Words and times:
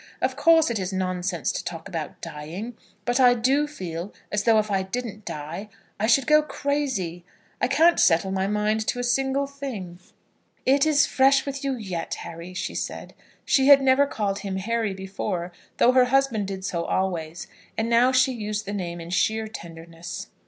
Of 0.19 0.35
course 0.35 0.71
it 0.71 0.79
is 0.79 0.91
nonsense 0.91 1.51
to 1.51 1.63
talk 1.63 1.87
about 1.87 2.21
dying, 2.21 2.75
but 3.05 3.19
I 3.19 3.35
do 3.35 3.67
feel 3.67 4.11
as 4.31 4.45
though 4.45 4.57
if 4.57 4.71
I 4.71 4.81
didn't 4.81 5.25
die 5.25 5.69
I 5.99 6.07
should 6.07 6.25
go 6.25 6.41
crazy. 6.41 7.23
I 7.61 7.67
can't 7.67 7.99
settle 7.99 8.31
my 8.31 8.47
mind 8.47 8.87
to 8.87 8.97
a 8.97 9.03
single 9.03 9.45
thing." 9.45 9.99
"It 10.65 10.87
is 10.87 11.05
fresh 11.05 11.45
with 11.45 11.63
you 11.63 11.75
yet, 11.75 12.15
Harry," 12.15 12.55
she 12.55 12.73
said. 12.73 13.13
She 13.45 13.67
had 13.67 13.79
never 13.79 14.07
called 14.07 14.39
him 14.39 14.55
Harry 14.55 14.95
before, 14.95 15.51
though 15.77 15.91
her 15.91 16.05
husband 16.05 16.47
did 16.47 16.65
so 16.65 16.83
always, 16.85 17.45
and 17.77 17.87
now 17.87 18.11
she 18.11 18.31
used 18.33 18.65
the 18.65 18.73
name 18.73 18.99
in 18.99 19.11
sheer 19.11 19.47
tenderness. 19.47 20.31